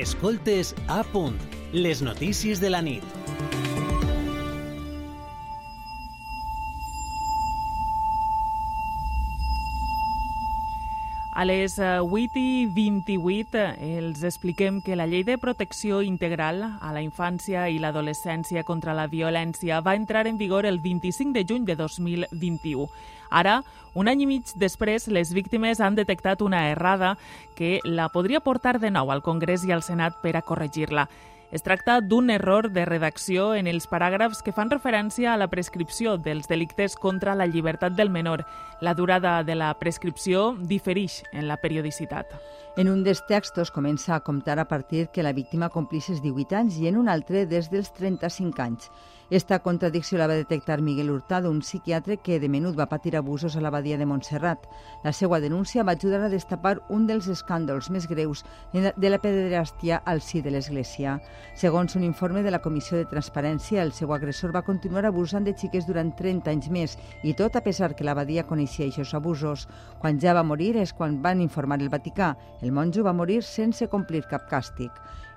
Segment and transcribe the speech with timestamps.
[0.00, 1.34] Escoltes a punt,
[1.74, 3.04] les notícies de la nit.
[11.36, 16.64] A les 8 eh, i 28 eh, els expliquem que la Llei de Protecció Integral
[16.64, 21.44] a la Infància i l'Adolescència contra la Violència va entrar en vigor el 25 de
[21.44, 22.88] juny de 2021.
[23.30, 23.62] Ara,
[23.94, 27.16] un any i mig després, les víctimes han detectat una errada
[27.56, 31.08] que la podria portar de nou al Congrés i al Senat per a corregir-la.
[31.50, 36.14] Es tracta d'un error de redacció en els paràgrafs que fan referència a la prescripció
[36.14, 38.44] dels delictes contra la llibertat del menor.
[38.80, 42.30] La durada de la prescripció diferix en la periodicitat.
[42.80, 46.56] En un dels textos comença a comptar a partir que la víctima complís els 18
[46.62, 48.86] anys i en un altre des dels 35 anys.
[49.30, 53.54] Esta contradicció la va detectar Miguel Hurtado, un psiquiatre que de menut va patir abusos
[53.54, 54.64] a l'abadia de Montserrat.
[55.04, 60.00] La seva denúncia va ajudar a destapar un dels escàndols més greus de la pederàstia
[60.04, 61.20] al si de l'Església.
[61.54, 65.54] Segons un informe de la Comissió de Transparència, el seu agressor va continuar abusant de
[65.54, 69.68] xiques durant 30 anys més i tot a pesar que l'abadia coneixia aquests abusos.
[70.00, 72.34] Quan ja va morir és quan van informar el Vaticà.
[72.60, 74.90] El monjo va morir sense complir cap càstig.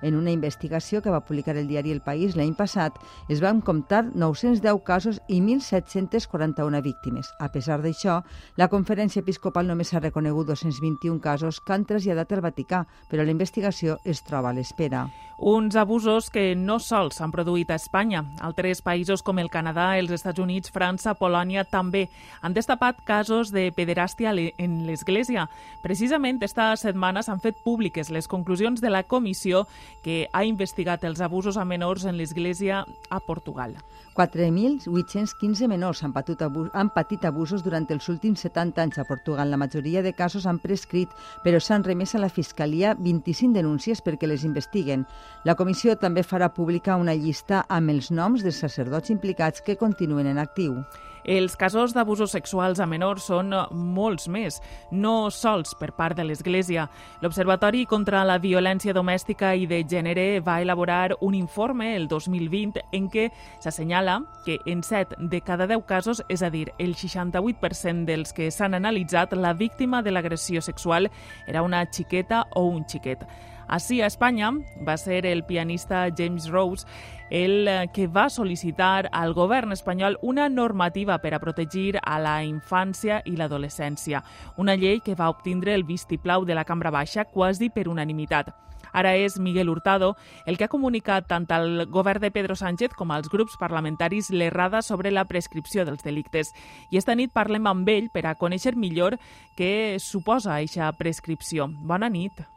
[0.03, 2.99] En una investigació que va publicar el diari El País l'any passat,
[3.31, 7.31] es van comptar 910 casos i 1.741 víctimes.
[7.39, 8.19] A pesar d'això,
[8.59, 13.31] la conferència episcopal només ha reconegut 221 casos que han traslladat al Vaticà, però la
[13.31, 15.07] investigació es troba a l'espera.
[15.39, 18.21] Uns abusos que no sols s'han produït a Espanya.
[18.39, 22.05] Altres països com el Canadà, els Estats Units, França, Polònia també
[22.41, 25.49] han destapat casos de pederàstia en l'Església.
[25.81, 29.65] Precisament esta setmana s'han fet públiques les conclusions de la comissió
[30.01, 33.75] que ha investigat els abusos a menors en l'Església a Portugal.
[34.13, 39.49] 4.815 menors han patit, abus, han patit abusos durant els últims 70 anys a Portugal.
[39.49, 41.09] La majoria de casos han prescrit,
[41.43, 45.07] però s'han remès a la Fiscalia 25 denúncies perquè les investiguen.
[45.43, 50.29] La comissió també farà pública una llista amb els noms dels sacerdots implicats que continuen
[50.29, 50.83] en actiu.
[51.23, 54.59] Els casos d'abusos sexuals a menors són molts més,
[54.91, 56.89] no sols per part de l'Església.
[57.21, 63.07] L'Observatori contra la Violència Domèstica i de Gènere va elaborar un informe el 2020 en
[63.09, 63.29] què
[63.63, 68.51] s'assenyala que en 7 de cada 10 casos, és a dir, el 68% dels que
[68.51, 71.09] s'han analitzat, la víctima de l'agressió sexual
[71.47, 73.23] era una xiqueta o un xiquet.
[73.67, 74.51] Així, a Espanya,
[74.85, 76.85] va ser el pianista James Rose
[77.33, 82.35] el eh, que va sol·licitar al govern espanyol una normativa per a protegir a la
[82.45, 84.21] infància i l'adolescència,
[84.57, 88.53] una llei que va obtindre el vistiplau de la Cambra Baixa quasi per unanimitat.
[88.93, 93.09] Ara és Miguel Hurtado el que ha comunicat tant al govern de Pedro Sánchez com
[93.11, 96.53] als grups parlamentaris l'errada sobre la prescripció dels delictes.
[96.91, 99.17] I esta nit parlem amb ell per a conèixer millor
[99.57, 101.71] què suposa aquesta prescripció.
[101.81, 102.52] Bona nit.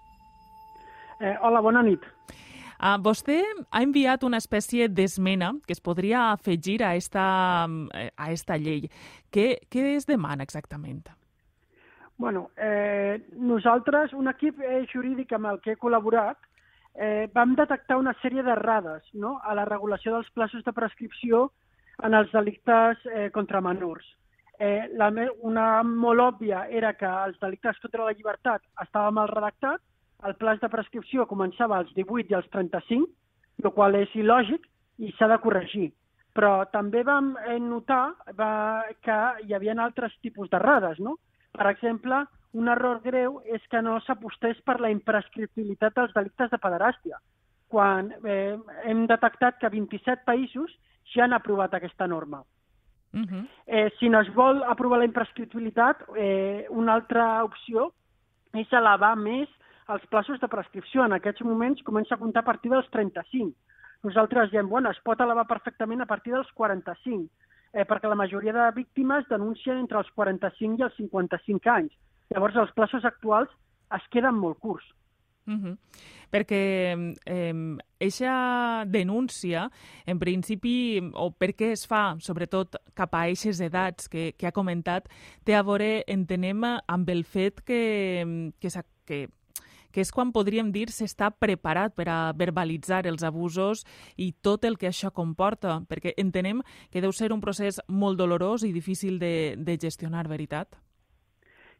[1.21, 2.04] Eh, hola, bona nit.
[2.77, 3.38] Uh, vostè
[3.71, 7.25] ha enviat una espècie d'esmena que es podria afegir a esta,
[7.65, 8.91] a esta llei.
[9.32, 11.09] Què, què es demana exactament?
[12.19, 16.38] bueno, eh, nosaltres, un equip eh, jurídic amb el que he col·laborat,
[16.94, 19.37] eh, vam detectar una sèrie d'errades no?
[19.44, 21.50] a la regulació dels plaços de prescripció
[22.05, 24.06] en els delictes eh, contra menors.
[24.59, 25.10] Eh, la,
[25.44, 29.82] una molt òbvia era que els delictes contra la llibertat estava mal redactat,
[30.25, 33.09] el plaç de prescripció començava als 18 i als 35,
[33.65, 34.65] el qual és il·lògic
[34.99, 35.91] i s'ha de corregir.
[36.37, 41.16] Però també vam eh, notar va, que hi havia altres tipus d'errades, no?
[41.56, 42.25] Per exemple,
[42.56, 47.21] un error greu és que no s'apostés per la imprescriptibilitat dels delictes de pederàstia,
[47.72, 50.72] quan eh, hem detectat que 27 països
[51.15, 52.43] ja han aprovat aquesta norma.
[53.16, 53.49] Uh -huh.
[53.66, 57.93] eh, si no es vol aprovar la imprescriptibilitat, eh, una altra opció
[58.53, 59.49] és elevar més
[59.95, 61.05] els plaços de prescripció.
[61.05, 63.55] En aquests moments comença a comptar a partir dels 35.
[64.07, 67.31] Nosaltres diem, bueno, es pot elevar perfectament a partir dels 45,
[67.73, 71.97] eh, perquè la majoria de víctimes denuncien entre els 45 i els 55 anys.
[72.35, 73.51] Llavors, els plaços actuals
[73.97, 74.87] es queden molt curts.
[75.47, 75.77] Uh -huh.
[76.32, 77.55] Perquè eh,
[78.00, 79.71] eixa denúncia,
[80.05, 84.53] en principi, o per què es fa, sobretot cap a eixes edats que, que ha
[84.53, 85.09] comentat,
[85.44, 88.69] té a veure, entenem, amb el fet que, que,
[89.06, 89.29] que
[89.96, 93.87] que és quan podríem dir s'està preparat per a verbalitzar els abusos
[94.20, 96.60] i tot el que això comporta, perquè entenem
[96.93, 100.76] que deu ser un procés molt dolorós i difícil de, de gestionar, veritat?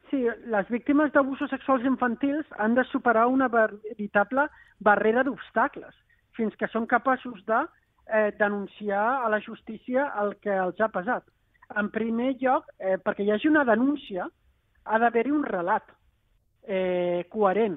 [0.09, 4.47] Sí, les víctimes d'abusos sexuals infantils han de superar una veritable
[4.81, 5.93] barrera d'obstacles
[6.39, 11.29] fins que són capaços de eh, denunciar a la justícia el que els ha pesat.
[11.77, 14.25] En primer lloc, eh, perquè hi hagi una denúncia,
[14.87, 15.93] ha d'haver-hi un relat
[16.65, 17.77] eh, coherent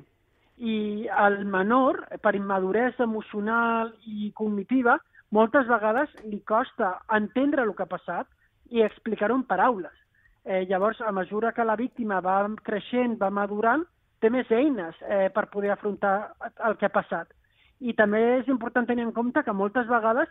[0.60, 4.98] i al menor, per immaduresa emocional i cognitiva,
[5.32, 8.28] moltes vegades li costa entendre el que ha passat
[8.76, 9.96] i explicar-ho en paraules.
[10.44, 13.86] Eh, llavors, a mesura que la víctima va creixent, va madurant,
[14.20, 16.34] té més eines eh, per poder afrontar
[16.68, 17.32] el que ha passat.
[17.80, 20.28] I també és important tenir en compte que moltes vegades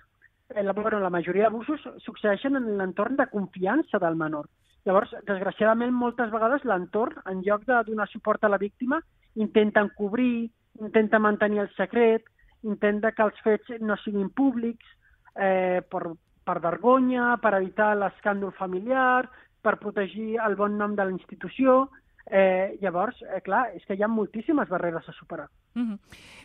[0.54, 4.48] eh, la, bueno, la majoria d'abusos succeeixen en l'entorn de confiança del menor.
[4.84, 9.00] Llavors, desgraciadament, moltes vegades l'entorn, en lloc de donar suport a la víctima,
[9.38, 10.50] intenta encobrir,
[10.80, 12.26] intenta mantenir el secret,
[12.62, 14.86] intenta que els fets no siguin públics,
[15.34, 16.04] eh, per,
[16.44, 19.28] per vergonya, per evitar l'escàndol familiar,
[19.62, 21.86] per protegir el bon nom de la institució,
[22.30, 25.48] Eh, llavors, eh, clar, és que hi ha moltíssimes barreres a superar.
[25.74, 25.98] Mm -hmm.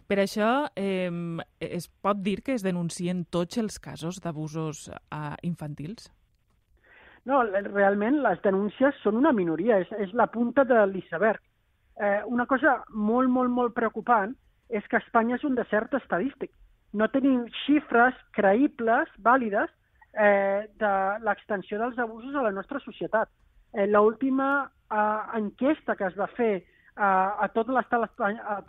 [0.07, 1.11] Per això, eh,
[1.59, 6.11] es pot dir que es denuncien tots els casos d'abusos eh, infantils?
[7.25, 11.41] No, realment les denúncies són una minoria, és, és la punta de l'iceberg.
[12.01, 14.33] Eh, una cosa molt, molt, molt preocupant
[14.69, 16.51] és que Espanya és un desert estadístic.
[16.93, 19.69] No tenim xifres creïbles, vàlides,
[20.13, 20.93] eh, de
[21.25, 23.29] l'extensió dels abusos a la nostra societat.
[23.73, 28.19] Eh, L'última uh, enquesta que es va fer uh, a tot l'estat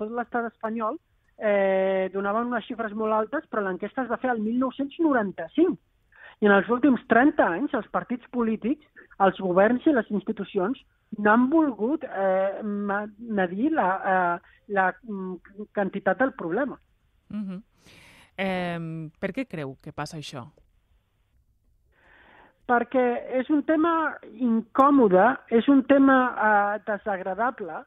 [0.00, 0.96] l'estat espanyol
[1.38, 5.76] eh, donaven unes xifres molt altes, però l'enquesta es va fer el 1995.
[6.40, 8.86] I en els últims 30 anys, els partits polítics,
[9.24, 10.80] els governs i les institucions
[11.18, 16.78] no han volgut eh, medir la, eh, la mm, quantitat del problema.
[17.30, 17.62] Uh -huh.
[18.36, 20.50] eh, per què creu que passa això?
[22.66, 23.06] perquè
[23.40, 27.82] és un tema incòmode, és un tema eh, desagradable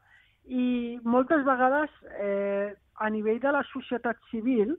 [0.46, 1.90] i moltes vegades
[2.22, 4.78] eh, a nivell de la societat civil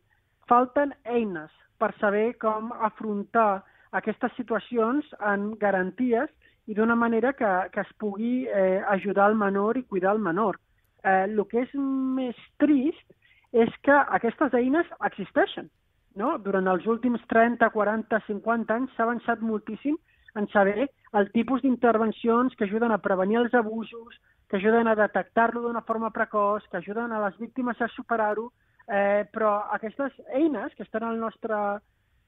[0.48, 3.64] falten eines per saber com afrontar
[3.98, 6.28] aquestes situacions en garanties
[6.68, 10.58] i d'una manera que, que es pugui eh, ajudar el menor i cuidar el menor.
[11.04, 13.16] Eh, el que és més trist
[13.52, 15.70] és que aquestes eines existeixen
[16.18, 16.36] no?
[16.44, 19.96] Durant els últims 30, 40, 50 anys s'ha avançat moltíssim
[20.38, 20.88] en saber
[21.18, 26.10] el tipus d'intervencions que ajuden a prevenir els abusos, que ajuden a detectar-lo d'una forma
[26.14, 28.50] precoç, que ajuden a les víctimes a superar-ho,
[28.88, 31.54] eh, però aquestes eines que estan al nostre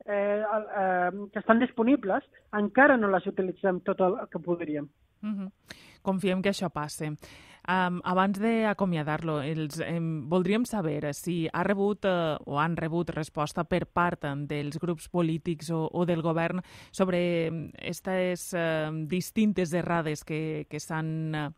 [0.06, 4.88] eh, eh, que estan disponibles, encara no les utilitzem tot el que podríem.
[5.22, 5.50] Mm -hmm.
[6.02, 7.12] Confiem que això passe.
[7.68, 13.84] Um, abans d'acomiadar-lo, um, voldríem saber si ha rebut uh, o han rebut resposta per
[13.86, 20.80] part dels grups polítics o, o del govern sobre aquestes uh, distintes errades que, que
[20.80, 21.52] s'han uh,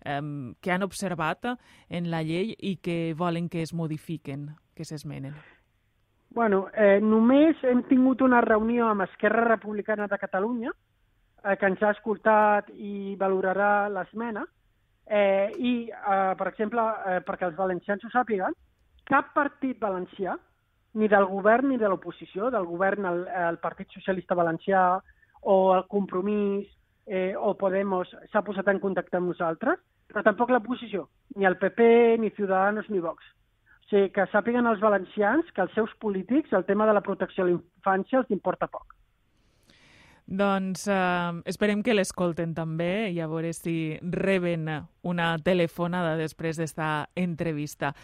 [0.00, 1.44] que han observat
[1.88, 5.34] en la llei i que volen que es modifiquen, que s'esmenen.
[6.30, 10.70] Bueno, eh, només hem tingut una reunió amb Esquerra Republicana de Catalunya,
[11.44, 14.44] eh, que ens ha escoltat i valorarà l'esmena,
[15.06, 18.54] eh, i, eh, per exemple, eh, perquè els valencians ho sàpiguen,
[19.10, 20.36] cap partit valencià,
[20.94, 25.00] ni del govern ni de l'oposició, del govern el, el Partit Socialista Valencià
[25.42, 26.66] o el Compromís
[27.06, 29.78] eh, o Podemos s'ha posat en contacte amb nosaltres,
[30.12, 33.24] però tampoc l'oposició, ni el PP, ni Ciudadanos, ni Vox
[33.90, 37.50] sigui, que sàpiguen els valencians que els seus polítics el tema de la protecció a
[37.50, 38.94] la infància els importa poc.
[40.30, 44.68] Doncs eh, esperem que l'escolten també i a veure si reben
[45.02, 47.94] una telefonada després d'esta entrevista.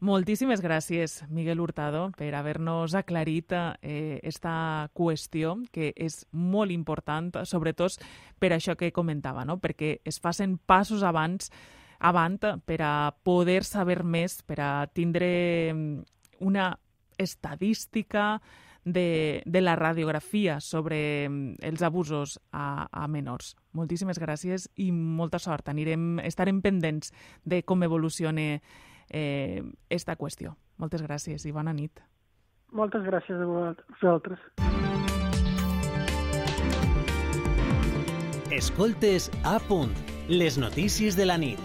[0.00, 8.00] Moltíssimes gràcies, Miguel Hurtado, per haver-nos aclarit eh, esta qüestió, que és molt important, sobretot
[8.40, 9.58] per això que comentava, no?
[9.60, 11.52] perquè es facin passos abans
[12.00, 15.28] avant per a poder saber més, per a tindre
[15.74, 16.00] mm,
[16.48, 16.72] una
[17.20, 18.40] estadística
[18.84, 23.52] de, de la radiografia sobre mm, els abusos a, a menors.
[23.76, 25.68] Moltíssimes gràcies i molta sort.
[25.68, 27.12] Anirem, estarem pendents
[27.44, 28.62] de com evoluciona
[29.10, 30.54] eh, esta qüestió.
[30.78, 32.00] Moltes gràcies i bona nit.
[32.72, 34.38] Moltes gràcies a vosaltres.
[38.50, 39.92] Escoltes a punt,
[40.28, 41.60] les notícies de la nit.